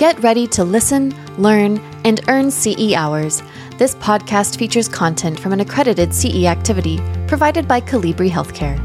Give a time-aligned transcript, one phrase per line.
[0.00, 1.76] Get ready to listen, learn,
[2.06, 3.42] and earn CE hours.
[3.76, 8.78] This podcast features content from an accredited CE activity provided by Colibri Healthcare.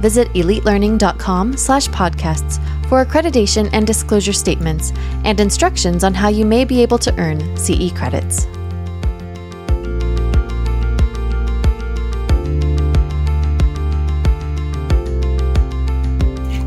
[0.00, 2.58] Visit elitelearning.com slash podcasts
[2.88, 7.40] for accreditation and disclosure statements and instructions on how you may be able to earn
[7.58, 8.46] CE credits.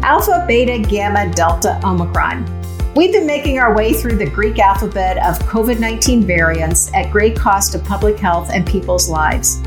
[0.03, 2.56] Alpha, Beta, Gamma, Delta, Omicron.
[2.97, 7.35] We've been making our way through the Greek alphabet of COVID 19 variants at great
[7.35, 9.61] cost to public health and people's lives.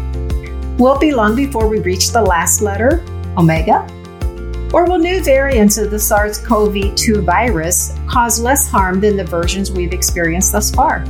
[0.80, 3.04] Will it be long before we reach the last letter,
[3.38, 3.86] Omega?
[4.74, 9.22] Or will new variants of the SARS CoV 2 virus cause less harm than the
[9.22, 11.04] versions we've experienced thus far?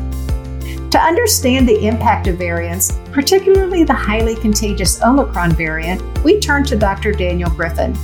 [0.90, 6.76] To understand the impact of variants, particularly the highly contagious Omicron variant, we turn to
[6.76, 7.12] Dr.
[7.12, 7.96] Daniel Griffin,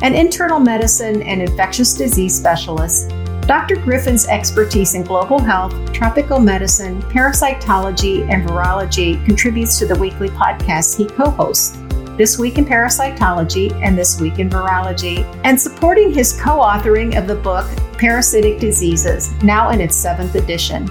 [0.00, 3.12] an internal medicine and infectious disease specialist.
[3.50, 3.74] Dr.
[3.74, 10.96] Griffin's expertise in global health, tropical medicine, parasitology, and virology contributes to the weekly podcasts
[10.96, 11.76] he co hosts.
[12.16, 17.26] This Week in Parasitology and This Week in Virology, and supporting his co authoring of
[17.26, 20.86] the book Parasitic Diseases, now in its seventh edition.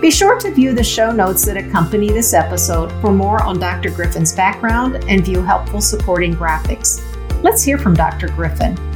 [0.00, 3.90] Be sure to view the show notes that accompany this episode for more on Dr.
[3.90, 7.00] Griffin's background and view helpful supporting graphics.
[7.44, 8.30] Let's hear from Dr.
[8.30, 8.93] Griffin.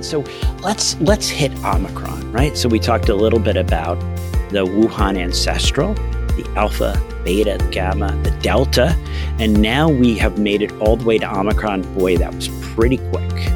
[0.00, 0.24] And so
[0.62, 2.56] let's let's hit Omicron, right?
[2.56, 4.00] So we talked a little bit about
[4.48, 8.96] the Wuhan ancestral, the alpha, beta, the gamma, the delta,
[9.38, 11.82] and now we have made it all the way to Omicron.
[11.98, 13.52] Boy, that was pretty quick.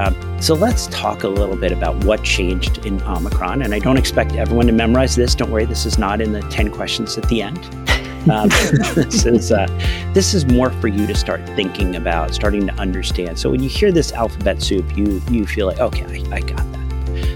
[0.00, 3.62] Um, so let's talk a little bit about what changed in Omicron.
[3.62, 5.36] And I don't expect everyone to memorize this.
[5.36, 7.70] Don't worry, this is not in the 10 questions at the end.
[8.30, 8.48] Um,
[8.94, 9.66] this is uh,
[10.12, 13.38] this is more for you to start thinking about, starting to understand.
[13.38, 16.56] So when you hear this alphabet soup, you you feel like, okay, I, I got
[16.72, 16.84] that.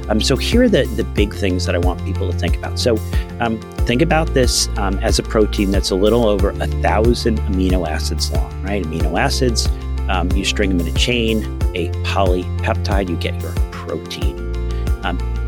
[0.08, 2.78] Um, so here are the, the big things that I want people to think about.
[2.78, 2.96] So
[3.40, 7.86] um, think about this um, as a protein that's a little over a thousand amino
[7.86, 8.82] acids long, right?
[8.84, 9.68] Amino acids,
[10.08, 11.44] um, you string them in a chain,
[11.74, 14.37] a polypeptide, you get your protein.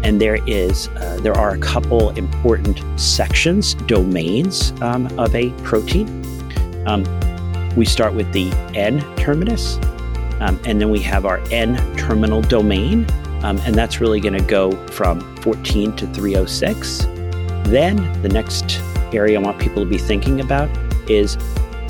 [0.00, 5.50] Um, and there is uh, there are a couple important sections, domains um, of a
[5.62, 6.06] protein.
[7.76, 9.76] we start with the N terminus,
[10.40, 13.06] and then we have our N terminal domain.
[13.42, 17.06] Um, and that's really going to go from 14 to 306.
[17.70, 18.80] Then the next
[19.14, 20.68] area I want people to be thinking about
[21.08, 21.36] is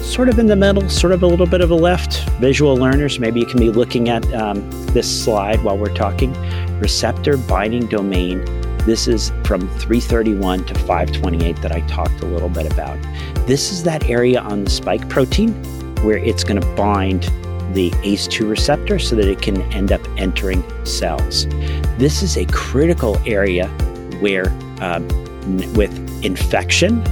[0.03, 2.29] sort of in the middle, sort of a little bit of a left.
[2.41, 6.33] Visual learners, maybe you can be looking at um, this slide while we're talking.
[6.79, 8.45] Receptor binding domain.
[8.87, 12.99] This is from 331 to 528 that I talked a little bit about.
[13.47, 15.53] This is that area on the spike protein
[16.03, 17.25] where it's going to bind
[17.75, 21.47] the ACE2 receptor so that it can end up entering cells.
[21.99, 23.69] This is a critical area
[24.21, 24.49] where,
[24.81, 25.01] uh,
[25.75, 25.93] with
[26.25, 27.03] infection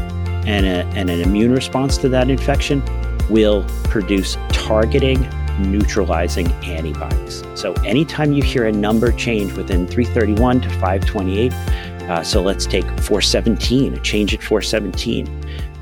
[0.49, 2.83] and, a, and an immune response to that infection,
[3.31, 5.29] will produce targeting
[5.61, 7.45] neutralizing antibodies.
[7.55, 12.85] So, anytime you hear a number change within 331 to 528, uh, so let's take
[13.01, 15.29] 417, a change at 417,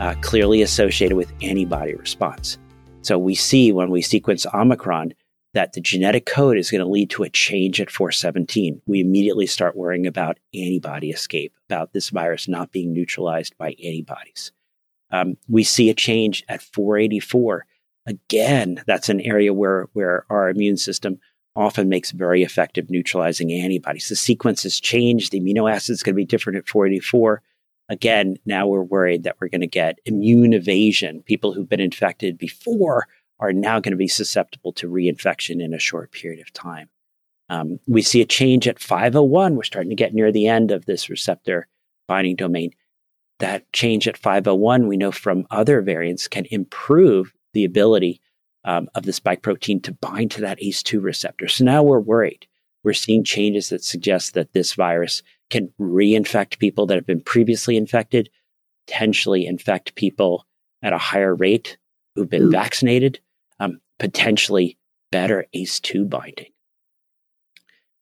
[0.01, 2.59] uh, clearly associated with antibody response.
[3.03, 5.15] So we see when we sequence Omicron
[5.55, 8.83] that the genetic code is going to lead to a change at 417.
[8.87, 14.51] We immediately start worrying about antibody escape, about this virus not being neutralized by antibodies.
[15.11, 17.67] Um, we see a change at 484.
[18.07, 21.19] Again, that's an area where, where our immune system
[21.55, 24.09] often makes very effective neutralizing antibodies.
[24.09, 25.33] The sequence has changed.
[25.33, 27.43] The amino acid is going to be different at 484
[27.89, 31.23] again, now we're worried that we're going to get immune evasion.
[31.23, 33.07] People who've been infected before
[33.39, 36.89] are now going to be susceptible to reinfection in a short period of time.
[37.49, 39.55] Um, we see a change at 501.
[39.55, 41.69] We're starting to get near the end of this receptor
[42.09, 42.73] binding domain.
[43.39, 48.21] That change at 501, we know from other variants, can improve the ability
[48.65, 51.49] um, of the spike protein to bind to that ACE2 receptor.
[51.49, 52.47] So now we're worried.
[52.83, 57.77] We're seeing changes that suggest that this virus can reinfect people that have been previously
[57.77, 58.31] infected,
[58.87, 60.47] potentially infect people
[60.83, 61.79] at a higher rate
[62.15, 62.53] who've been mm.
[62.53, 63.21] vaccinated,
[63.61, 64.79] um, potentially
[65.13, 66.53] better ACE2 binding.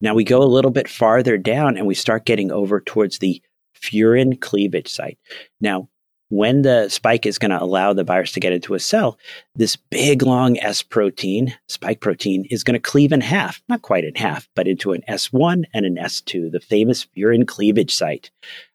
[0.00, 3.42] Now we go a little bit farther down and we start getting over towards the
[3.90, 5.18] furin cleavage site.
[5.60, 5.88] Now,
[6.30, 9.18] when the spike is going to allow the virus to get into a cell,
[9.54, 14.04] this big long S protein, spike protein, is going to cleave in half, not quite
[14.04, 18.30] in half, but into an S1 and an S2, the famous furin cleavage site.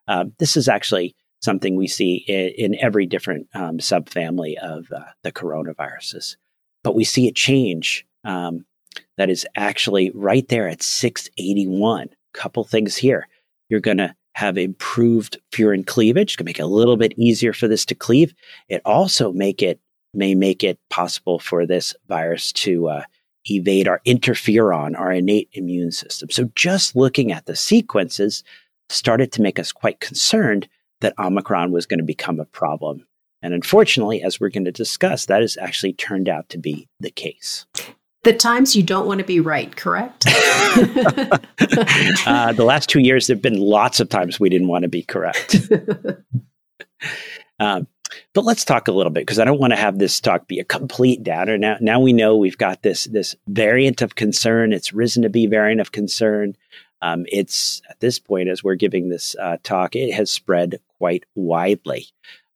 [0.07, 5.05] Um, this is actually something we see in, in every different um, subfamily of uh,
[5.23, 6.35] the coronaviruses.
[6.83, 8.65] But we see a change um,
[9.17, 12.09] that is actually right there at 681.
[12.33, 13.27] Couple things here.
[13.69, 17.67] You're going to have improved furin cleavage, can make it a little bit easier for
[17.67, 18.33] this to cleave.
[18.69, 19.79] It also make it
[20.13, 23.03] may make it possible for this virus to uh,
[23.49, 26.29] evade our interferon, our innate immune system.
[26.29, 28.43] So just looking at the sequences
[28.89, 30.67] started to make us quite concerned
[31.01, 33.05] that Omicron was going to become a problem.
[33.41, 37.11] And unfortunately, as we're going to discuss, that has actually turned out to be the
[37.11, 37.65] case.
[38.29, 40.27] The times you don't want to be right, correct?
[40.27, 41.39] uh,
[42.53, 45.01] the last two years, there have been lots of times we didn't want to be
[45.01, 45.55] correct.
[47.59, 47.87] um,
[48.35, 50.59] but let's talk a little bit because I don't want to have this talk be
[50.59, 51.57] a complete downer.
[51.57, 54.73] Now, now we know we've got this this variant of concern.
[54.73, 56.55] It's risen to be variant of concern.
[57.01, 61.23] Um, it's at this point, as we're giving this uh, talk, it has spread quite
[61.33, 62.05] widely.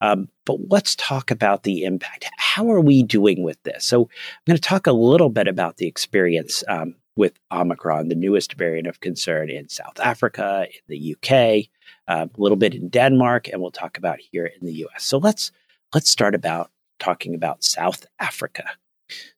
[0.03, 2.29] Um, but let's talk about the impact.
[2.37, 3.85] How are we doing with this?
[3.85, 8.15] So, I'm going to talk a little bit about the experience um, with Omicron, the
[8.15, 11.69] newest variant of concern in South Africa, in the UK,
[12.07, 15.05] uh, a little bit in Denmark, and we'll talk about here in the US.
[15.05, 15.51] So let's
[15.93, 18.65] let's start about talking about South Africa.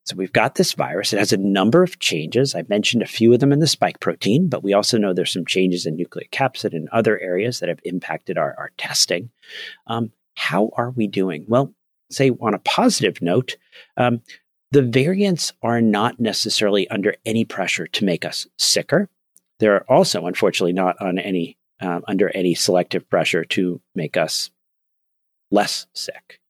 [0.04, 1.12] So we've got this virus.
[1.12, 2.54] It has a number of changes.
[2.54, 5.32] I mentioned a few of them in the spike protein, but we also know there's
[5.32, 9.30] some changes in nucleocapsid and other areas that have impacted our, our testing.
[9.86, 11.44] Um, how are we doing?
[11.48, 11.74] Well,
[12.10, 13.56] say on a positive note,
[13.96, 14.22] um,
[14.70, 19.08] the variants are not necessarily under any pressure to make us sicker.
[19.58, 24.50] They're also, unfortunately, not on any um, under any selective pressure to make us
[25.50, 26.40] less sick.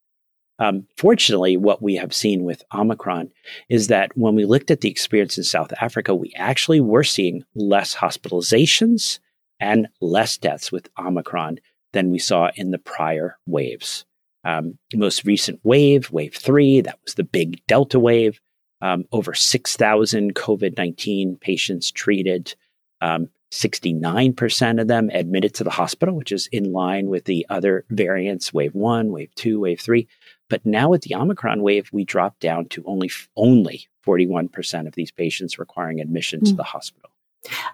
[0.59, 3.31] Um, fortunately, what we have seen with Omicron
[3.69, 7.43] is that when we looked at the experience in South Africa, we actually were seeing
[7.53, 9.19] less hospitalizations
[9.59, 11.59] and less deaths with Omicron
[11.93, 14.05] than we saw in the prior waves.
[14.43, 18.39] Um, most recent wave, wave three, that was the big Delta wave.
[18.79, 22.55] Um, over 6,000 COVID 19 patients treated.
[23.01, 27.85] Um, 69% of them admitted to the hospital, which is in line with the other
[27.89, 30.07] variants, wave one, wave two, wave three.
[30.49, 35.11] But now with the Omicron wave, we dropped down to only only 41% of these
[35.11, 36.45] patients requiring admission mm.
[36.45, 36.57] to hmm.
[36.57, 37.09] the hospital.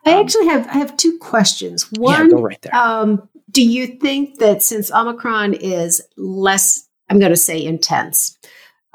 [0.06, 1.92] I um, actually have I have two questions.
[1.94, 2.76] One, yeah, go right there.
[2.76, 8.38] Um, do you think that since Omicron is less, I'm going to say intense,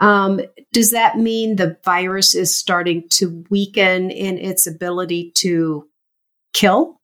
[0.00, 0.40] um,
[0.72, 5.88] does that mean the virus is starting to weaken in its ability to
[6.52, 6.98] kill?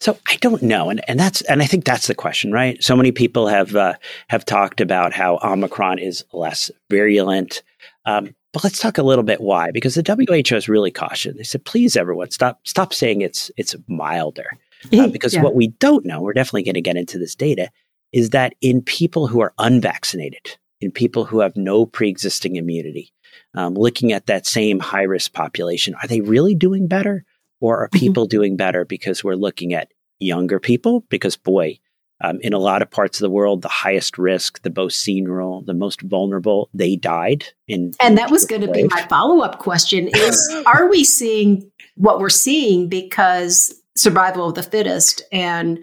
[0.00, 2.82] So I don't know, and and that's and I think that's the question, right?
[2.82, 3.94] So many people have uh,
[4.28, 7.62] have talked about how Omicron is less virulent,
[8.06, 11.38] um, but let's talk a little bit why, because the WHO is really cautioned.
[11.38, 14.58] They said, please, everyone, stop stop saying it's it's milder,
[14.92, 15.42] uh, because yeah.
[15.42, 17.70] what we don't know, we're definitely going to get into this data,
[18.12, 23.12] is that in people who are unvaccinated, in people who have no pre existing immunity,
[23.54, 27.24] um, looking at that same high risk population, are they really doing better?
[27.60, 27.98] Or are mm-hmm.
[27.98, 28.36] people mm-hmm.
[28.36, 31.04] doing better because we're looking at younger people?
[31.08, 31.80] Because, boy,
[32.20, 35.60] um, in a lot of parts of the world, the highest risk, the most senior,
[35.64, 37.92] the most vulnerable, they died in.
[38.00, 42.20] And that was going to be my follow up question: Is are we seeing what
[42.20, 45.78] we're seeing because survival of the fittest and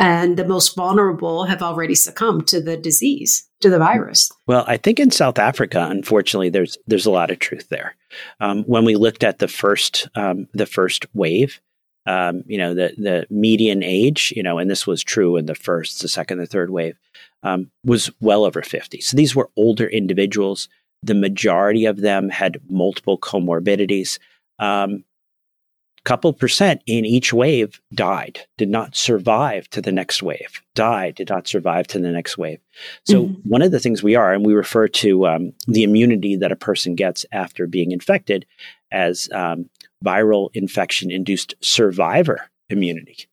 [0.00, 4.76] and the most vulnerable have already succumbed to the disease to the virus well i
[4.76, 7.96] think in south africa unfortunately there's there's a lot of truth there
[8.40, 11.60] um, when we looked at the first um, the first wave
[12.08, 15.54] um, you know the the median age you know and this was true in the
[15.54, 16.98] first the second the third wave
[17.42, 20.68] um, was well over 50 so these were older individuals
[21.02, 24.18] the majority of them had multiple comorbidities
[24.58, 25.04] um,
[26.08, 31.28] couple percent in each wave died, did not survive to the next wave, died, did
[31.28, 32.58] not survive to the next wave.
[33.04, 33.48] So, mm-hmm.
[33.48, 36.56] one of the things we are, and we refer to um, the immunity that a
[36.56, 38.46] person gets after being infected
[38.90, 39.68] as um,
[40.04, 43.28] viral infection induced survivor immunity.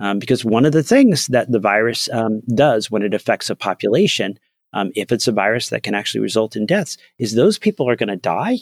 [0.00, 3.56] Um, because one of the things that the virus um, does when it affects a
[3.56, 4.38] population,
[4.72, 7.96] um, if it's a virus that can actually result in deaths, is those people are
[7.96, 8.58] going to die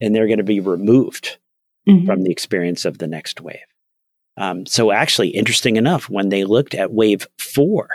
[0.00, 1.38] and they're going to be removed
[1.88, 2.06] mm-hmm.
[2.06, 3.58] from the experience of the next wave.
[4.36, 7.88] Um, so, actually, interesting enough, when they looked at wave four,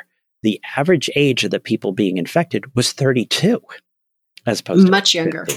[0.43, 3.61] the average age of the people being infected was 32,
[4.45, 5.47] as opposed much to younger.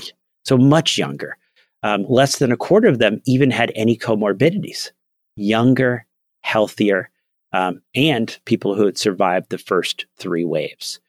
[0.45, 1.37] So, much younger.
[1.83, 4.91] Um, less than a quarter of them even had any comorbidities.
[5.37, 6.07] Younger,
[6.41, 7.11] healthier,
[7.53, 11.01] um, and people who had survived the first three waves.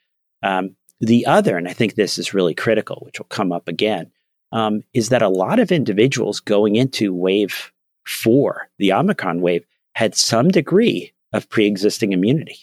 [0.44, 4.12] Um, the other, and I think this is really critical, which will come up again,
[4.52, 7.72] um, is that a lot of individuals going into wave
[8.06, 12.58] four, the Omicron wave, had some degree of pre existing immunity.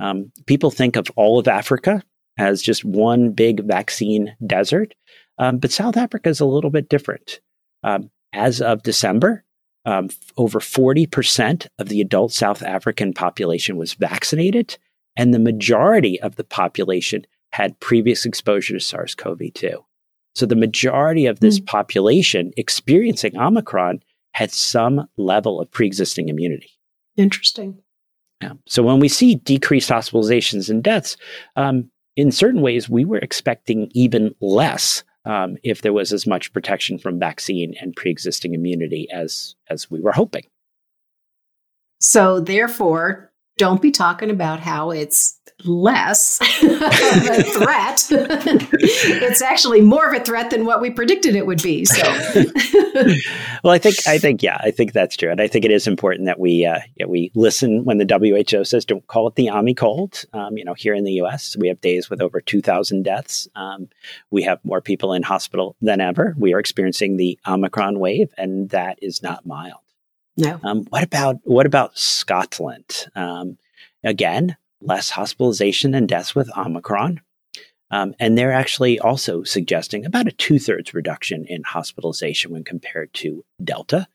[0.00, 2.02] Um, people think of all of Africa
[2.38, 4.94] as just one big vaccine desert,
[5.38, 7.40] um, but South Africa is a little bit different.
[7.82, 9.44] Um, as of December,
[9.84, 14.78] um, over 40% of the adult South African population was vaccinated,
[15.16, 19.84] and the majority of the population had previous exposure to SARS CoV 2.
[20.34, 21.66] So the majority of this mm.
[21.66, 26.70] population experiencing Omicron had some level of pre existing immunity.
[27.16, 27.82] Interesting.
[28.40, 28.54] Yeah.
[28.66, 31.16] So when we see decreased hospitalizations and deaths,
[31.56, 36.52] um, in certain ways, we were expecting even less um, if there was as much
[36.52, 40.44] protection from vaccine and pre-existing immunity as as we were hoping.
[42.00, 43.31] So therefore,
[43.62, 48.08] don't be talking about how it's less of a threat.
[48.10, 51.84] it's actually more of a threat than what we predicted it would be.
[51.84, 52.02] So,
[53.62, 55.86] well, I think I think yeah, I think that's true, and I think it is
[55.86, 59.48] important that we uh, yeah, we listen when the WHO says don't call it the
[59.48, 60.24] Omicron cold.
[60.32, 63.46] Um, you know, here in the U.S., we have days with over two thousand deaths.
[63.54, 63.90] Um,
[64.32, 66.34] we have more people in hospital than ever.
[66.36, 69.78] We are experiencing the Omicron wave, and that is not mild.
[70.36, 70.60] No.
[70.62, 73.06] Um, what about what about Scotland?
[73.14, 73.58] Um,
[74.02, 77.20] again, less hospitalization and deaths with Omicron.
[77.90, 83.12] Um, and they're actually also suggesting about a two thirds reduction in hospitalization when compared
[83.14, 84.08] to Delta.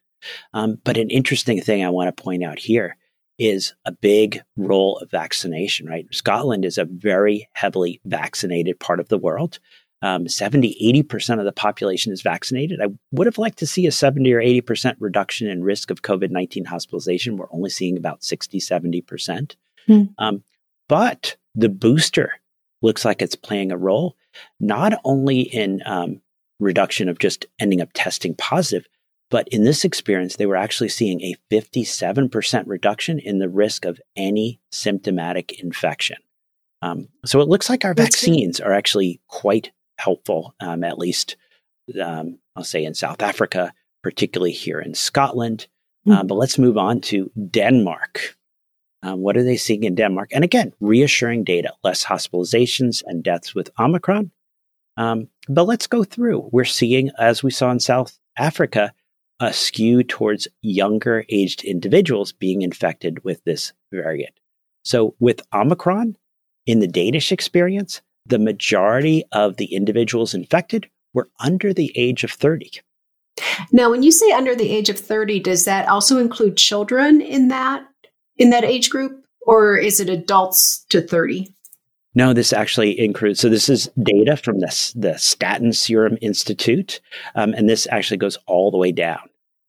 [0.54, 2.98] Um, but an interesting thing I want to point out here
[3.38, 6.08] is a big role of vaccination, right?
[6.12, 9.60] Scotland is a very heavily vaccinated part of the world.
[10.04, 12.80] Um, 70, 80% of the population is vaccinated.
[12.82, 16.30] I would have liked to see a 70 or 80% reduction in risk of COVID
[16.30, 17.38] 19 hospitalization.
[17.38, 19.56] We're only seeing about 60, 70%.
[19.88, 20.04] Hmm.
[20.20, 20.44] Um,
[20.88, 22.34] but the booster
[22.82, 24.16] looks like it's playing a role,
[24.60, 26.22] not only in um,
[26.60, 28.88] reduction of just ending up testing positive,
[29.30, 34.00] but in this experience, they were actually seeing a 57% reduction in the risk of
[34.16, 36.18] any symptomatic infection.
[36.82, 38.68] Um, so it looks like our That's vaccines good.
[38.68, 41.36] are actually quite helpful, um, at least
[42.02, 43.74] um, I'll say in South Africa,
[44.04, 45.68] particularly here in Scotland.
[46.08, 46.28] Mm-hmm.
[46.28, 48.38] but let's move on to Denmark.
[49.04, 50.30] Um, what are they seeing in Denmark?
[50.32, 54.32] And again, reassuring data, less hospitalizations and deaths with Omicron.
[54.96, 56.50] Um, but let's go through.
[56.52, 58.94] We're seeing, as we saw in South Africa,
[59.40, 64.34] a skew towards younger aged individuals being infected with this variant.
[64.84, 66.18] So with Omicron,
[66.66, 72.32] in the Danish experience, the majority of the individuals infected were under the age of
[72.32, 72.72] 30.
[73.72, 77.48] Now, when you say under the age of 30, does that also include children in
[77.50, 77.86] that
[78.38, 81.52] in that age group, or is it adults to 30?
[82.14, 83.40] No, this actually includes.
[83.40, 87.00] So this is data from the the Statens Serum Institute,
[87.36, 89.20] um, and this actually goes all the way down.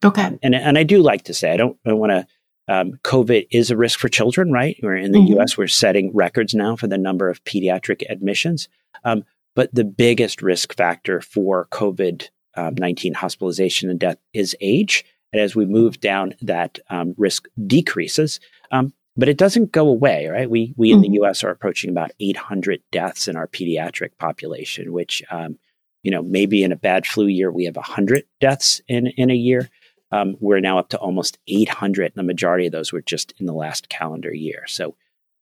[0.02, 0.22] Okay.
[0.22, 2.26] Um, and and I do like to say I don't I want to.
[2.68, 4.78] Um, COVID is a risk for children, right?
[4.82, 5.34] We're in the mm-hmm.
[5.34, 5.56] U.S.
[5.56, 8.68] We're setting records now for the number of pediatric admissions.
[9.04, 15.04] Um, but the biggest risk factor for COVID um, 19 hospitalization and death is age.
[15.32, 18.40] And as we move down, that um, risk decreases.
[18.70, 20.48] Um, but it doesn't go away, right?
[20.48, 21.02] We we in mm-hmm.
[21.02, 21.42] the U.S.
[21.42, 25.58] are approaching about 800 deaths in our pediatric population, which um,
[26.02, 29.34] you know maybe in a bad flu year we have 100 deaths in in a
[29.34, 29.68] year.
[30.10, 32.12] Um, we're now up to almost 800.
[32.14, 34.64] The majority of those were just in the last calendar year.
[34.66, 34.94] So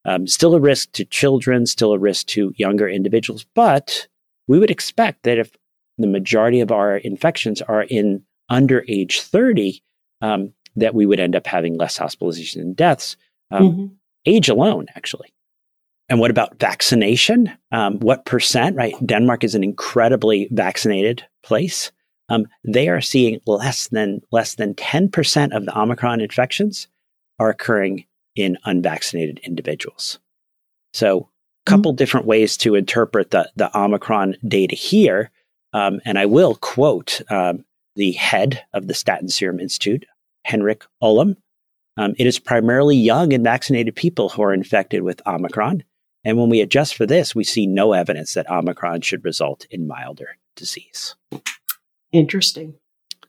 [0.05, 4.07] um, still a risk to children, still a risk to younger individuals, but
[4.47, 5.51] we would expect that if
[5.97, 9.81] the majority of our infections are in under age 30,
[10.21, 13.17] um, that we would end up having less hospitalization and deaths.
[13.51, 13.85] Um, mm-hmm.
[14.25, 15.33] Age alone, actually.
[16.09, 17.51] And what about vaccination?
[17.71, 18.93] Um, what percent, right?
[19.05, 21.91] Denmark is an incredibly vaccinated place.
[22.29, 26.87] Um, they are seeing less than less than 10% of the Omicron infections
[27.39, 28.05] are occurring
[28.35, 30.19] in unvaccinated individuals.
[30.93, 31.29] So,
[31.65, 31.97] a couple mm-hmm.
[31.97, 35.31] different ways to interpret the, the Omicron data here.
[35.73, 37.65] Um, and I will quote um,
[37.95, 40.05] the head of the Statens Serum Institute,
[40.45, 41.35] Henrik Ullum.
[41.97, 45.83] Um, it is primarily young and vaccinated people who are infected with Omicron.
[46.23, 49.87] And when we adjust for this, we see no evidence that Omicron should result in
[49.87, 51.15] milder disease.
[52.11, 52.75] Interesting.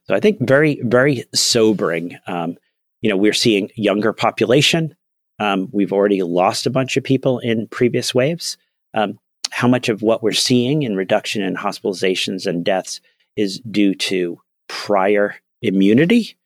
[0.05, 2.19] So I think very, very sobering.
[2.27, 2.57] Um,
[3.01, 4.95] you know, we're seeing younger population.
[5.39, 8.57] Um, we've already lost a bunch of people in previous waves.
[8.95, 9.19] Um,
[9.51, 13.01] how much of what we're seeing in reduction in hospitalizations and deaths
[13.37, 16.37] is due to prior immunity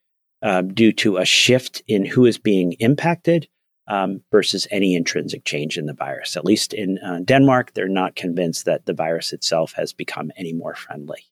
[0.41, 3.47] uh, due to a shift in who is being impacted
[3.87, 6.37] um, versus any intrinsic change in the virus.
[6.37, 10.53] At least in uh, Denmark, they're not convinced that the virus itself has become any
[10.53, 11.25] more friendly.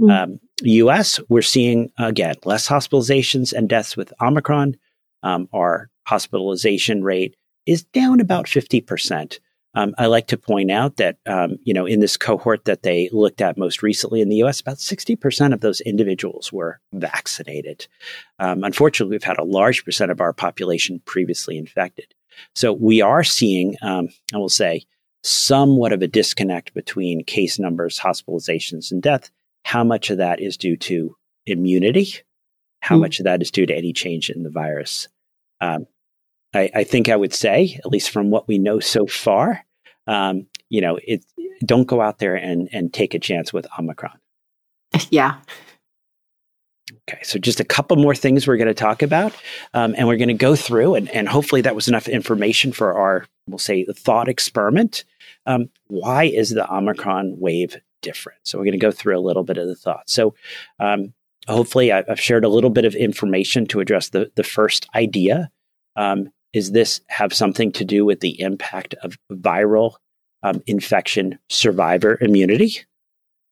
[0.00, 0.22] Mm.
[0.22, 4.76] Um, US, we're seeing again less hospitalizations and deaths with Omicron.
[5.22, 9.38] Um, our hospitalization rate is down about 50%.
[9.74, 13.08] Um, I like to point out that, um, you know, in this cohort that they
[13.12, 17.86] looked at most recently in the US, about 60% of those individuals were vaccinated.
[18.40, 22.12] Um, unfortunately, we've had a large percent of our population previously infected.
[22.54, 24.84] So we are seeing, um, I will say,
[25.22, 29.30] somewhat of a disconnect between case numbers, hospitalizations, and death.
[29.64, 32.14] How much of that is due to immunity?
[32.80, 33.00] How mm.
[33.00, 35.08] much of that is due to any change in the virus?
[35.60, 35.86] Um,
[36.54, 39.64] I, I, think I would say, at least from what we know so far,
[40.06, 41.24] um, you know, it,
[41.64, 44.18] don't go out there and, and take a chance with Omicron.
[45.10, 45.36] Yeah.
[47.08, 49.32] Okay, so just a couple more things we're going to talk about,
[49.74, 52.94] um, and we're going to go through, and, and hopefully that was enough information for
[52.94, 55.04] our, we'll say, thought experiment.
[55.46, 58.38] Um, why is the Omicron wave different?
[58.44, 60.12] So we're going to go through a little bit of the thoughts.
[60.12, 60.34] So
[60.78, 61.12] um,
[61.48, 65.50] hopefully I've shared a little bit of information to address the, the first idea.
[65.96, 69.94] Um, is this have something to do with the impact of viral
[70.42, 72.80] um, infection survivor immunity?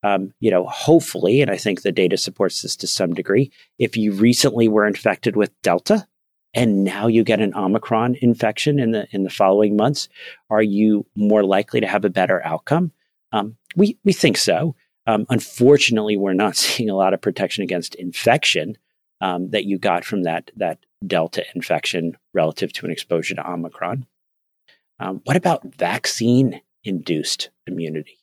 [0.02, 3.96] Um, you know, hopefully, and I think the data supports this to some degree, if
[3.96, 6.06] you recently were infected with Delta
[6.54, 10.08] and now you get an Omicron infection in the in the following months,
[10.50, 12.92] are you more likely to have a better outcome?
[13.32, 14.74] Um, we we think so.
[15.06, 18.76] Um, unfortunately, we're not seeing a lot of protection against infection
[19.20, 24.06] um, that you got from that that Delta infection relative to an exposure to Omicron.
[25.00, 28.18] Um, what about vaccine induced immunity?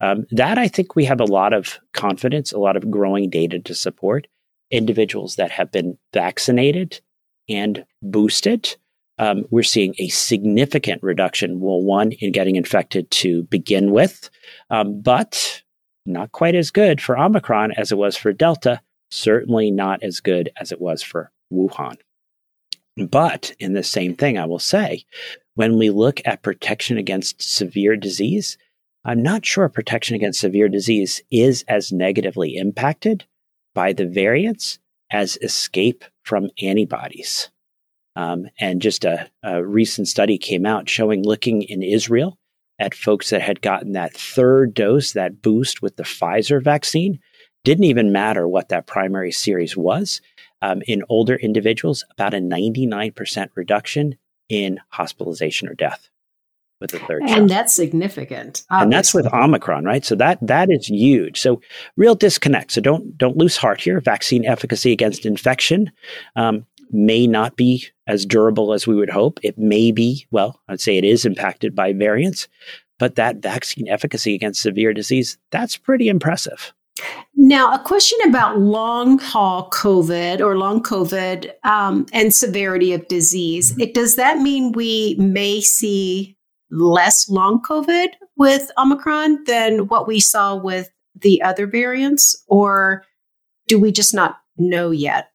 [0.00, 3.58] Um, that I think we have a lot of confidence, a lot of growing data
[3.60, 4.26] to support
[4.70, 7.00] individuals that have been vaccinated
[7.48, 8.76] and boosted.
[9.18, 14.28] Um, we're seeing a significant reduction, well, one, in getting infected to begin with,
[14.70, 15.62] um, but
[16.04, 18.80] not quite as good for Omicron as it was for Delta,
[19.10, 21.96] certainly not as good as it was for Wuhan.
[22.96, 25.04] But in the same thing, I will say,
[25.54, 28.58] when we look at protection against severe disease,
[29.04, 33.24] I'm not sure protection against severe disease is as negatively impacted
[33.74, 34.78] by the variants
[35.10, 37.50] as escape from antibodies.
[38.16, 42.38] Um, and just a, a recent study came out showing looking in Israel
[42.78, 47.18] at folks that had gotten that third dose, that boost with the Pfizer vaccine,
[47.64, 50.20] didn't even matter what that primary series was.
[50.62, 54.16] Um, in older individuals, about a 99% reduction
[54.48, 56.08] in hospitalization or death
[56.80, 57.48] with the third and shot.
[57.48, 58.82] that's significant obviously.
[58.82, 61.60] and that's with omicron right so that that is huge so
[61.96, 65.90] real disconnect so don't don't lose heart here vaccine efficacy against infection
[66.36, 70.80] um, may not be as durable as we would hope it may be well i'd
[70.80, 72.48] say it is impacted by variants
[72.98, 76.72] but that vaccine efficacy against severe disease that's pretty impressive
[77.36, 83.72] now, a question about long haul COVID or long COVID um, and severity of disease.
[83.72, 83.80] Mm-hmm.
[83.80, 86.36] It, does that mean we may see
[86.70, 93.04] less long COVID with Omicron than what we saw with the other variants, or
[93.68, 95.30] do we just not know yet?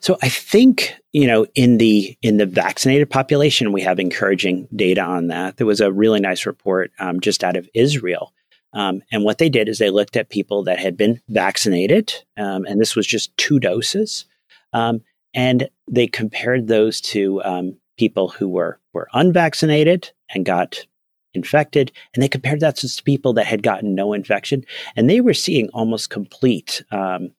[0.00, 5.02] So I think you know in the in the vaccinated population we have encouraging data
[5.02, 5.56] on that.
[5.56, 8.32] There was a really nice report um, just out of Israel.
[8.72, 12.66] Um, and what they did is they looked at people that had been vaccinated, um,
[12.66, 14.26] and this was just two doses,
[14.74, 15.00] um,
[15.32, 20.84] and they compared those to um, people who were were unvaccinated and got
[21.32, 25.34] infected, and they compared that to people that had gotten no infection, and they were
[25.34, 27.30] seeing almost complete um,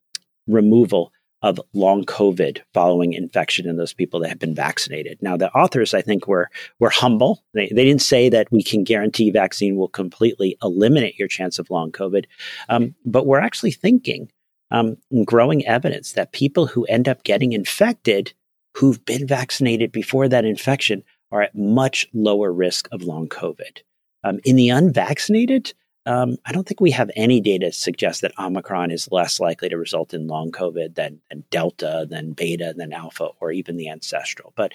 [0.48, 1.12] removal
[1.42, 5.20] of long COVID following infection in those people that have been vaccinated.
[5.22, 7.44] Now, the authors, I think, were were humble.
[7.54, 11.70] They, they didn't say that we can guarantee vaccine will completely eliminate your chance of
[11.70, 12.26] long COVID,
[12.70, 14.32] um, but we're actually thinking
[14.72, 18.34] um, growing evidence that people who end up getting infected
[18.76, 23.82] who've been vaccinated before that infection are at much lower risk of long COVID.
[24.24, 25.74] Um, in the unvaccinated,
[26.08, 29.68] um, I don't think we have any data to suggest that Omicron is less likely
[29.68, 33.90] to result in long COVID than, than Delta, than Beta, than Alpha, or even the
[33.90, 34.54] ancestral.
[34.56, 34.74] But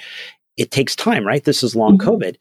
[0.59, 1.43] it takes time, right?
[1.43, 2.09] This is long mm-hmm.
[2.09, 2.37] COVID.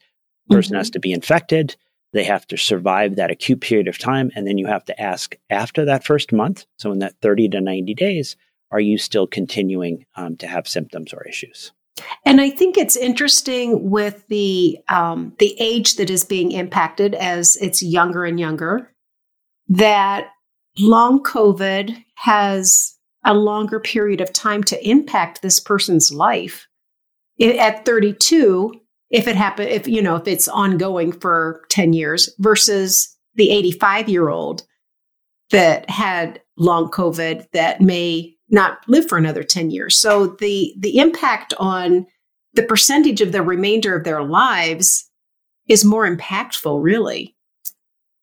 [0.50, 0.78] Person mm-hmm.
[0.78, 1.74] has to be infected.
[2.12, 4.30] They have to survive that acute period of time.
[4.36, 7.60] And then you have to ask after that first month, so in that 30 to
[7.62, 8.36] 90 days,
[8.70, 11.72] are you still continuing um, to have symptoms or issues?
[12.24, 17.56] And I think it's interesting with the um, the age that is being impacted as
[17.56, 18.92] it's younger and younger,
[19.68, 20.28] that
[20.78, 26.66] long COVID has a longer period of time to impact this person's life.
[27.40, 28.72] At 32,
[29.10, 34.08] if it happen, if you know, if it's ongoing for 10 years versus the 85
[34.08, 34.62] year old
[35.50, 39.96] that had long COVID that may not live for another 10 years.
[39.96, 42.06] So the the impact on
[42.54, 45.10] the percentage of the remainder of their lives
[45.68, 47.34] is more impactful, really.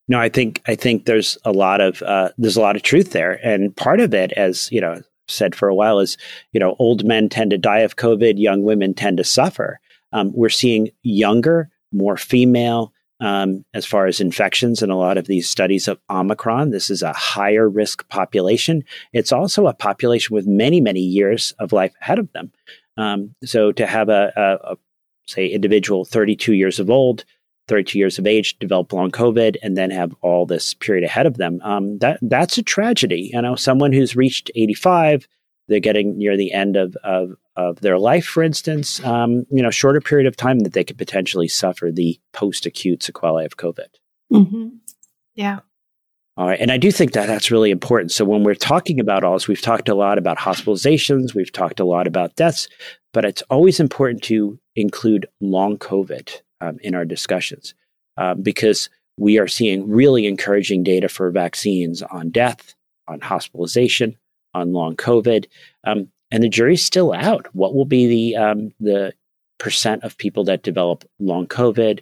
[0.08, 3.12] No, I think I think there's a lot of uh, there's a lot of truth
[3.12, 6.16] there, and part of it, as you know, said for a while, is
[6.52, 9.80] you know, old men tend to die of COVID, young women tend to suffer.
[10.12, 15.26] Um, we're seeing younger, more female, um, as far as infections in a lot of
[15.26, 16.70] these studies of Omicron.
[16.70, 18.84] This is a higher risk population.
[19.12, 22.52] It's also a population with many, many years of life ahead of them.
[22.96, 24.76] Um, so to have a, a, a,
[25.26, 27.24] say, individual 32 years of old,
[27.68, 31.36] 32 years of age, develop long COVID, and then have all this period ahead of
[31.36, 33.30] them, um, that that's a tragedy.
[33.32, 35.28] You know, someone who's reached 85,
[35.70, 39.70] they're getting near the end of, of of their life, for instance, um, you know,
[39.70, 43.88] shorter period of time that they could potentially suffer the post-acute sequelae of COVID.
[44.32, 44.68] Mm-hmm.
[45.34, 45.60] Yeah.
[46.36, 46.60] All right.
[46.60, 48.12] And I do think that that's really important.
[48.12, 51.80] So when we're talking about all this, we've talked a lot about hospitalizations, we've talked
[51.80, 52.68] a lot about deaths,
[53.12, 57.74] but it's always important to include long COVID um, in our discussions
[58.16, 62.74] um, because we are seeing really encouraging data for vaccines on death,
[63.06, 64.16] on hospitalization,
[64.54, 65.46] on long COVID.
[65.84, 67.46] Um, and the jury's still out.
[67.54, 69.12] What will be the um, the
[69.58, 72.00] percent of people that develop long COVID,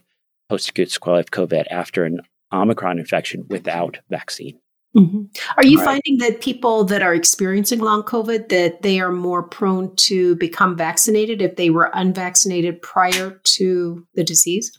[0.48, 2.20] post acute sequelae of COVID after an
[2.52, 4.58] Omicron infection without vaccine?
[4.96, 5.24] Mm-hmm.
[5.56, 9.94] Are you finding that people that are experiencing long COVID that they are more prone
[9.96, 14.72] to become vaccinated if they were unvaccinated prior to the disease?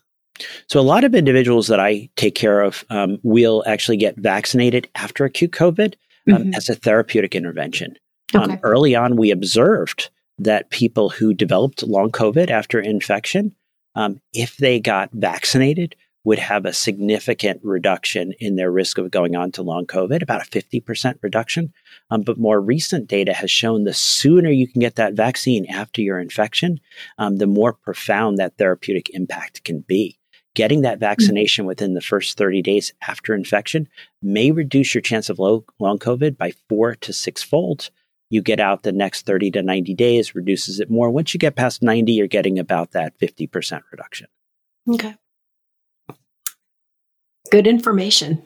[0.68, 4.90] So, a lot of individuals that I take care of um, will actually get vaccinated
[4.96, 5.94] after acute COVID
[6.32, 6.54] um, mm-hmm.
[6.56, 7.96] as a therapeutic intervention.
[8.34, 8.54] Um, okay.
[8.54, 13.56] Um, early on, we observed that people who developed long COVID after infection,
[13.96, 19.36] um, if they got vaccinated, would have a significant reduction in their risk of going
[19.36, 21.74] on to long COVID, about a 50% reduction.
[22.12, 26.02] Um, but more recent data has shown the sooner you can get that vaccine after
[26.02, 26.80] your infection,
[27.18, 30.19] um, the more profound that therapeutic impact can be.
[30.60, 31.06] Getting that mm-hmm.
[31.06, 33.88] vaccination within the first 30 days after infection
[34.22, 37.91] may reduce your chance of low, long COVID by four to six fold
[38.30, 41.10] you get out the next 30 to 90 days, reduces it more.
[41.10, 44.28] Once you get past 90, you're getting about that 50% reduction.
[44.89, 45.15] Okay.
[47.52, 48.45] Good information.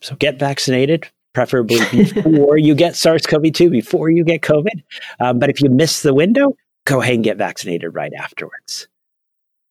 [0.00, 4.82] So get vaccinated, preferably before you get SARS CoV 2, before you get COVID.
[5.20, 8.88] Um, but if you miss the window, go ahead and get vaccinated right afterwards.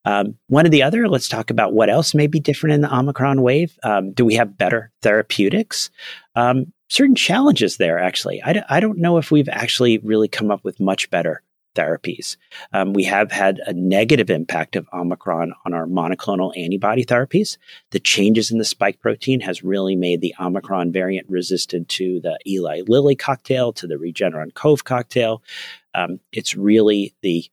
[0.05, 2.95] Um, one or the other, let's talk about what else may be different in the
[2.95, 3.77] Omicron wave.
[3.83, 5.89] Um, do we have better therapeutics?
[6.35, 8.41] Um, certain challenges there, actually.
[8.43, 11.41] I d- I don't know if we've actually really come up with much better
[11.75, 12.37] therapies.
[12.71, 17.57] Um, we have had a negative impact of Omicron on our monoclonal antibody therapies.
[17.91, 22.37] The changes in the spike protein has really made the Omicron variant resistant to the
[22.45, 25.41] Eli Lilly cocktail, to the Regeneron Cove cocktail.
[25.95, 27.45] Um, it's really the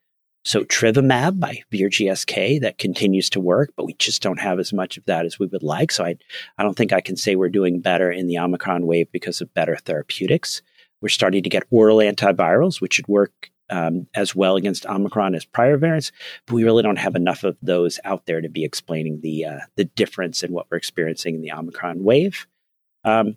[0.45, 4.97] sotrovimab by Vir GSK that continues to work, but we just don't have as much
[4.97, 5.93] of that as we would like.
[5.93, 6.17] So I,
[6.57, 9.53] I don't think I can say we're doing better in the Omicron wave because of
[9.55, 10.63] better therapeutics.
[11.03, 15.45] We're starting to get oral antivirals, which should work um, as well against Omicron as
[15.45, 16.11] prior variants,
[16.47, 19.59] but we really don't have enough of those out there to be explaining the uh,
[19.77, 22.47] the difference in what we're experiencing in the Omicron wave.
[23.05, 23.37] Um,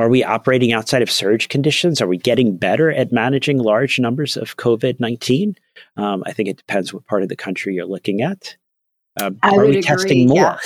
[0.00, 2.00] are we operating outside of surge conditions?
[2.00, 5.54] Are we getting better at managing large numbers of COVID 19?
[5.98, 8.56] Um, I think it depends what part of the country you're looking at.
[9.20, 10.36] Um, are we agree, testing more?
[10.38, 10.58] Yeah.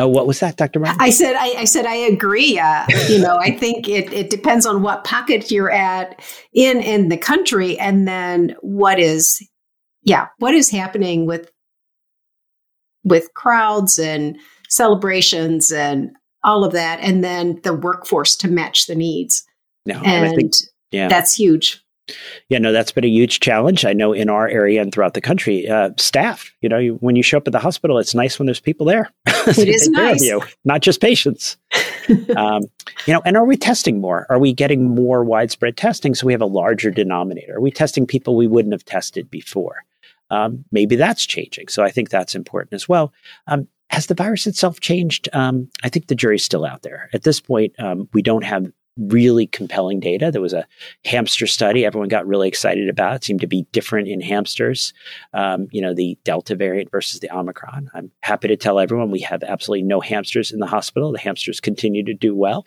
[0.00, 0.80] Oh, what was that, Dr.
[0.80, 0.96] Brown?
[0.98, 2.58] I said, I, I said, I agree.
[2.58, 6.20] Uh, you know, I think it, it depends on what pocket you're at
[6.52, 9.48] in in the country, and then what is,
[10.02, 11.52] yeah, what is happening with
[13.04, 14.36] with crowds and
[14.68, 16.10] celebrations and
[16.46, 19.44] all of that, and then the workforce to match the needs.
[19.84, 20.52] No, and, and think,
[20.90, 21.08] yeah.
[21.08, 21.82] that's huge.
[22.48, 23.84] Yeah, no, that's been a huge challenge.
[23.84, 26.52] I know in our area and throughout the country, uh, staff.
[26.60, 28.86] You know, you, when you show up at the hospital, it's nice when there's people
[28.86, 29.10] there.
[29.48, 31.56] It is nice, you, not just patients.
[32.36, 32.62] um,
[33.06, 34.26] you know, and are we testing more?
[34.28, 37.56] Are we getting more widespread testing so we have a larger denominator?
[37.56, 39.84] Are we testing people we wouldn't have tested before?
[40.30, 41.68] Um, maybe that's changing.
[41.68, 43.12] So I think that's important as well.
[43.46, 45.28] Um, has the virus itself changed?
[45.32, 47.08] Um, I think the jury's still out there.
[47.12, 50.30] At this point, um, we don't have really compelling data.
[50.30, 50.66] There was a
[51.04, 53.16] hamster study everyone got really excited about.
[53.16, 54.94] It seemed to be different in hamsters,
[55.34, 57.90] um, you know, the Delta variant versus the Omicron.
[57.94, 61.12] I'm happy to tell everyone we have absolutely no hamsters in the hospital.
[61.12, 62.64] The hamsters continue to do well.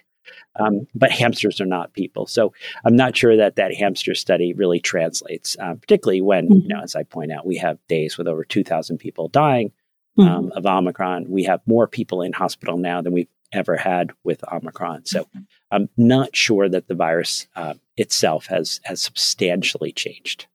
[0.59, 2.27] Um, but hamsters are not people.
[2.27, 2.53] So
[2.85, 6.61] I'm not sure that that hamster study really translates, uh, particularly when, mm-hmm.
[6.61, 9.71] you know, as I point out, we have days with over 2,000 people dying
[10.17, 10.57] um, mm-hmm.
[10.57, 11.29] of Omicron.
[11.29, 15.05] We have more people in hospital now than we've ever had with Omicron.
[15.05, 15.39] So mm-hmm.
[15.71, 20.47] I'm not sure that the virus uh, itself has has substantially changed.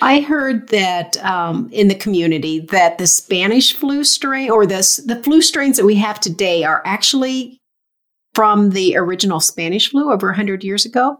[0.00, 5.20] I heard that um, in the community that the Spanish flu strain or the the
[5.22, 7.58] flu strains that we have today are actually
[8.34, 11.18] from the original Spanish flu over 100 years ago.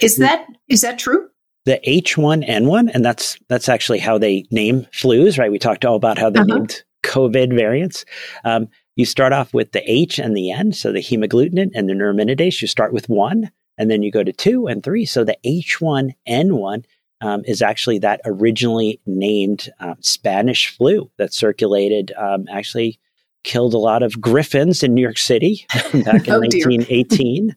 [0.00, 1.28] Is that is that true?
[1.64, 5.50] The H1N1 and that's that's actually how they name flus, right?
[5.50, 6.56] We talked all about how they uh-huh.
[6.56, 8.04] named COVID variants.
[8.44, 11.94] Um, you start off with the H and the N, so the hemagglutinin and the
[11.94, 12.60] neuraminidase.
[12.60, 15.06] You start with one, and then you go to two and three.
[15.06, 16.84] So the H1N1
[17.20, 22.98] um, is actually that originally named um, Spanish flu that circulated, um, actually
[23.42, 27.56] killed a lot of griffins in New York City back in oh, 1918.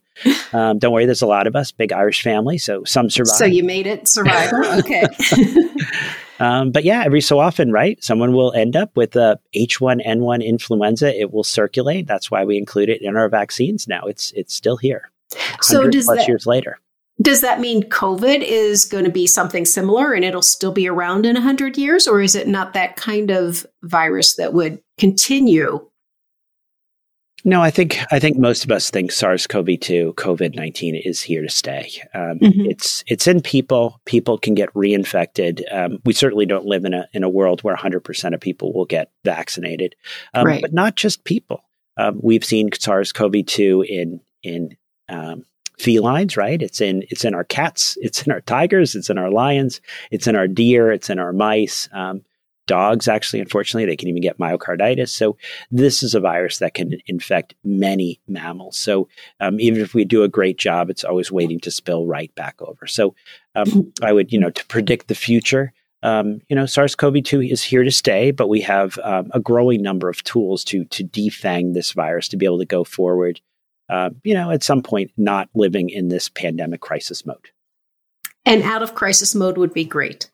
[0.54, 3.38] Um, don't worry, there's a lot of us, big Irish family, so some survived.
[3.38, 5.06] So you made it survivor, okay.
[6.40, 11.18] Um, but yeah, every so often, right, someone will end up with a H1N1 influenza.
[11.18, 12.08] It will circulate.
[12.08, 14.04] That's why we include it in our vaccines now.
[14.06, 15.10] It's it's still here.
[15.62, 16.80] So does plus that, years later.
[17.22, 21.26] Does that mean COVID is going to be something similar and it'll still be around
[21.26, 22.08] in 100 years?
[22.08, 25.90] Or is it not that kind of virus that would continue?
[27.48, 31.92] No, I think I think most of us think SARS-CoV-2, COVID-19 is here to stay.
[32.16, 32.66] Um, mm-hmm.
[32.66, 34.02] It's it's in people.
[34.06, 35.62] People can get reinfected.
[35.72, 38.74] Um, we certainly don't live in a in a world where 100 percent of people
[38.74, 39.96] will get vaccinated,
[40.34, 40.62] um, right.
[40.62, 41.62] but not just people.
[41.98, 44.76] Um, we've seen SARS-CoV-2 in in
[45.08, 45.46] um,
[45.78, 46.62] felines, right?
[46.62, 50.28] It's in it's in our cats, it's in our tigers, it's in our lions, it's
[50.28, 51.90] in our deer, it's in our mice.
[51.94, 52.24] Um,
[52.68, 55.10] dogs, actually, unfortunately, they can even get myocarditis.
[55.10, 55.38] So
[55.72, 58.78] this is a virus that can infect many mammals.
[58.80, 59.08] So
[59.40, 62.62] um, even if we do a great job, it's always waiting to spill right back
[62.62, 62.88] over.
[62.88, 63.16] So
[63.56, 65.74] um, I would, you know, to predict the future.
[66.04, 70.10] Um, you know, SARS-CoV-2 is here to stay, but we have um, a growing number
[70.10, 73.42] of tools to to defang this virus to be able to go forward
[73.90, 77.50] uh, you know, at some point not living in this pandemic crisis mode.
[78.46, 80.30] And out of crisis mode would be great.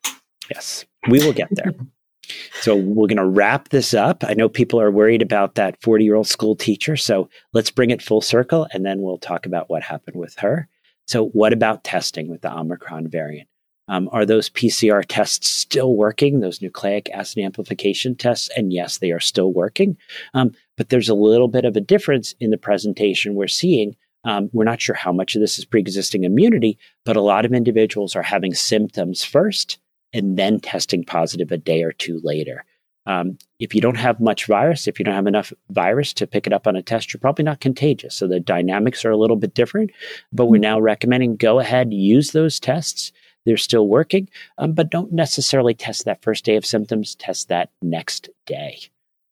[0.50, 1.74] Yes, we will get there.
[2.62, 4.24] so we're going to wrap this up.
[4.26, 6.98] I know people are worried about that 40 year old school teacher.
[6.98, 10.68] So let's bring it full circle and then we'll talk about what happened with her.
[11.08, 13.50] So, what about testing with the Omicron variant?
[13.92, 18.50] Um, are those PCR tests still working, those nucleic acid amplification tests?
[18.56, 19.98] And yes, they are still working.
[20.34, 23.98] Um, but there's a little bit of a difference in the presentation we're seeing.
[24.24, 27.44] Um, we're not sure how much of this is pre existing immunity, but a lot
[27.44, 29.78] of individuals are having symptoms first
[30.14, 32.64] and then testing positive a day or two later.
[33.08, 36.48] Um, if you don't have much virus, if you don't have enough virus to pick
[36.48, 38.16] it up on a test, you're probably not contagious.
[38.16, 39.92] So the dynamics are a little bit different,
[40.32, 43.12] but we're now recommending go ahead, use those tests
[43.46, 47.72] they're still working, um, but don't necessarily test that first day of symptoms, test that
[47.82, 48.80] next day.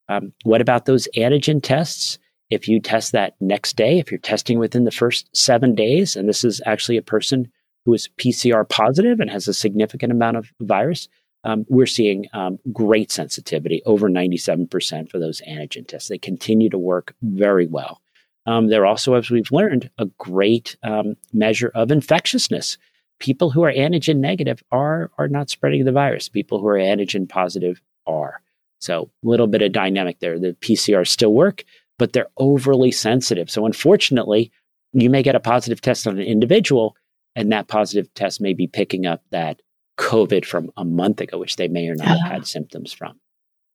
[0.08, 2.18] Um, what about those antigen tests?
[2.50, 6.28] If you test that next day, if you're testing within the first seven days, and
[6.28, 7.52] this is actually a person
[7.86, 11.08] who is PCR positive and has a significant amount of virus,
[11.44, 16.10] um, we're seeing um, great sensitivity, over 97% for those antigen tests.
[16.10, 18.02] They continue to work very well.
[18.46, 22.78] Um, they're also, as we've learned, a great um, measure of infectiousness
[23.20, 26.30] people who are antigen negative are are not spreading the virus.
[26.30, 28.42] People who are antigen positive are.
[28.80, 30.40] So a little bit of dynamic there.
[30.40, 31.64] The PCR still work,
[31.98, 33.50] but they're overly sensitive.
[33.50, 34.52] So unfortunately,
[34.94, 36.96] you may get a positive test on an individual,
[37.36, 39.62] and that positive test may be picking up that
[39.98, 43.20] COVID from a month ago, which they may or not have had symptoms from.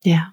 [0.03, 0.29] Yeah.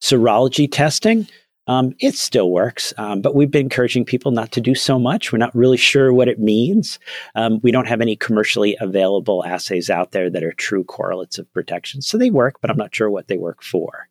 [0.00, 1.26] Serology testing.
[1.68, 5.32] Um, it still works, um, but we've been encouraging people not to do so much.
[5.32, 7.00] We're not really sure what it means.
[7.34, 11.52] Um, we don't have any commercially available assays out there that are true correlates of
[11.52, 12.02] protection.
[12.02, 14.08] So they work, but I'm not sure what they work for.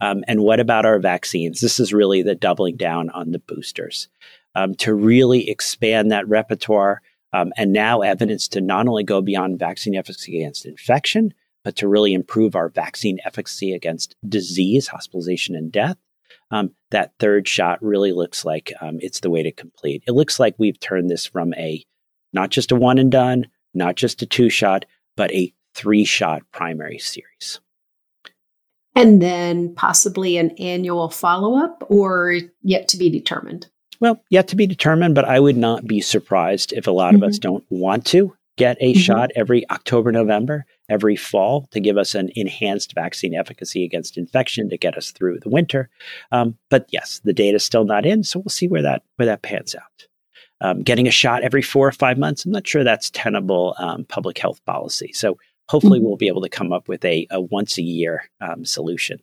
[0.00, 1.60] Um, and what about our vaccines?
[1.60, 4.08] This is really the doubling down on the boosters
[4.54, 7.02] um, to really expand that repertoire
[7.32, 11.88] um, and now evidence to not only go beyond vaccine efficacy against infection, but to
[11.88, 15.96] really improve our vaccine efficacy against disease, hospitalization, and death
[16.50, 20.02] um, that third shot really looks like um, it's the way to complete.
[20.06, 21.84] It looks like we've turned this from a
[22.32, 24.84] not just a one and done, not just a two shot,
[25.16, 27.60] but a three shot primary series.
[28.96, 33.68] And then possibly an annual follow up or yet to be determined?
[34.00, 37.22] Well, yet to be determined, but I would not be surprised if a lot mm-hmm.
[37.22, 37.48] of us mm-hmm.
[37.48, 39.00] don't want to get a mm-hmm.
[39.00, 44.68] shot every October, November, every fall to give us an enhanced vaccine efficacy against infection
[44.68, 45.88] to get us through the winter.
[46.32, 49.26] Um, but yes, the data is still not in, so we'll see where that where
[49.26, 50.06] that pans out.
[50.60, 54.04] Um, getting a shot every four or five months, I'm not sure that's tenable um,
[54.04, 55.12] public health policy.
[55.12, 55.36] So
[55.68, 56.06] hopefully, mm-hmm.
[56.06, 59.20] we'll be able to come up with a, a once a year um, solution.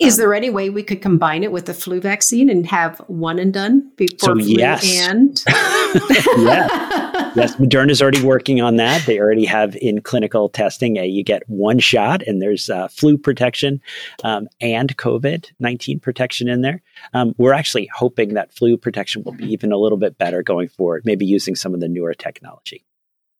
[0.00, 2.98] Is um, there any way we could combine it with the flu vaccine and have
[3.06, 5.00] one and done before so, flu yes.
[5.00, 5.42] and?
[6.38, 7.00] yeah.
[7.34, 9.04] yes, Moderna is already working on that.
[9.06, 13.18] They already have in clinical testing, a, you get one shot and there's uh, flu
[13.18, 13.80] protection
[14.22, 16.82] um, and COVID 19 protection in there.
[17.12, 20.68] Um, we're actually hoping that flu protection will be even a little bit better going
[20.68, 22.84] forward, maybe using some of the newer technology.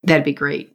[0.03, 0.75] That'd be great.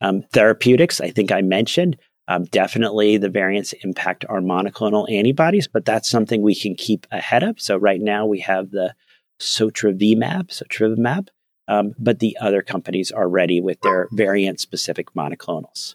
[0.00, 1.96] Um, therapeutics, I think I mentioned.
[2.28, 7.44] Um, definitely, the variants impact our monoclonal antibodies, but that's something we can keep ahead
[7.44, 7.60] of.
[7.60, 8.94] So right now we have the
[9.40, 11.28] Sotrovimab, Sotrovimab,
[11.68, 15.94] um, but the other companies are ready with their variant-specific monoclonals.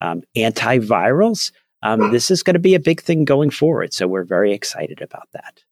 [0.00, 1.52] Um, antivirals,
[1.82, 5.00] um, this is going to be a big thing going forward, so we're very excited
[5.02, 5.62] about that.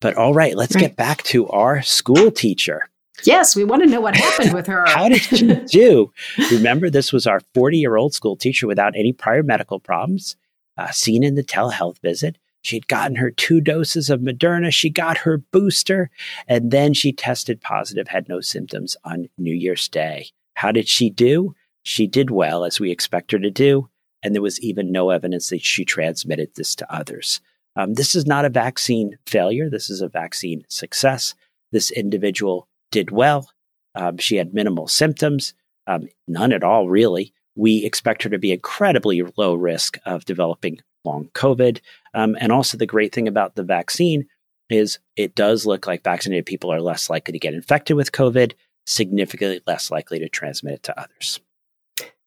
[0.00, 0.82] But all right, let's right.
[0.82, 2.88] get back to our school teacher.
[3.24, 4.84] Yes, we want to know what happened with her.
[4.86, 6.12] How did she do?
[6.50, 10.36] Remember, this was our 40 year old school teacher without any prior medical problems,
[10.76, 12.36] uh, seen in the telehealth visit.
[12.62, 14.72] She'd gotten her two doses of Moderna.
[14.72, 16.10] She got her booster,
[16.46, 20.28] and then she tested positive, had no symptoms on New Year's Day.
[20.54, 21.54] How did she do?
[21.82, 23.88] She did well, as we expect her to do,
[24.22, 27.40] and there was even no evidence that she transmitted this to others.
[27.74, 29.68] Um, this is not a vaccine failure.
[29.68, 31.34] This is a vaccine success.
[31.72, 33.50] This individual did well.
[33.94, 35.54] Um, she had minimal symptoms,
[35.86, 37.32] um, none at all, really.
[37.54, 41.80] We expect her to be incredibly low risk of developing long COVID.
[42.14, 44.26] Um, and also, the great thing about the vaccine
[44.70, 48.52] is it does look like vaccinated people are less likely to get infected with COVID,
[48.86, 51.40] significantly less likely to transmit it to others.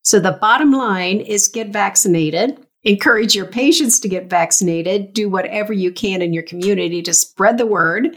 [0.03, 2.59] So, the bottom line is get vaccinated.
[2.83, 5.13] Encourage your patients to get vaccinated.
[5.13, 8.15] Do whatever you can in your community to spread the word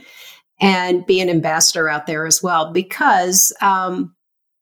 [0.60, 4.14] and be an ambassador out there as well because um,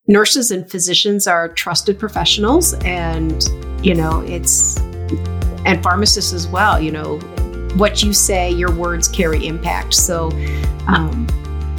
[0.07, 3.49] nurses and physicians are trusted professionals and
[3.83, 4.79] you know it's
[5.65, 7.19] and pharmacists as well you know
[7.77, 10.31] what you say your words carry impact so
[10.87, 11.27] um,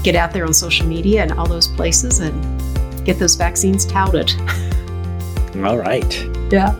[0.04, 4.32] get out there on social media and all those places and get those vaccines touted
[5.63, 6.76] all right yeah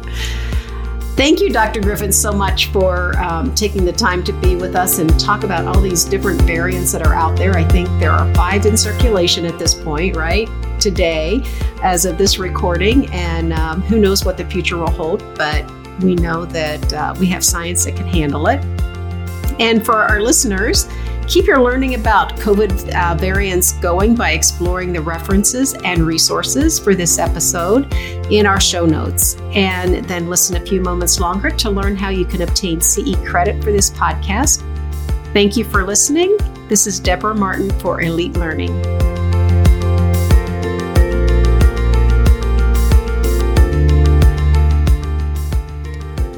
[1.18, 1.82] Thank you, Dr.
[1.82, 5.66] Griffin, so much for um, taking the time to be with us and talk about
[5.66, 7.58] all these different variants that are out there.
[7.58, 10.48] I think there are five in circulation at this point, right?
[10.80, 11.44] Today,
[11.82, 15.70] as of this recording, and um, who knows what the future will hold, but
[16.02, 18.64] we know that uh, we have science that can handle it.
[19.60, 20.88] And for our listeners,
[21.28, 26.96] Keep your learning about COVID uh, variants going by exploring the references and resources for
[26.96, 27.94] this episode
[28.32, 29.36] in our show notes.
[29.54, 33.62] And then listen a few moments longer to learn how you can obtain CE credit
[33.62, 34.64] for this podcast.
[35.34, 36.38] Thank you for listening.
[36.70, 39.07] This is Deborah Martin for Elite Learning.